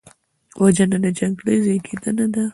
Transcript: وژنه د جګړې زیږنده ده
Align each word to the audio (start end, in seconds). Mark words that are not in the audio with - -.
وژنه 0.61 0.97
د 1.03 1.07
جګړې 1.19 1.55
زیږنده 1.65 2.25
ده 2.33 2.43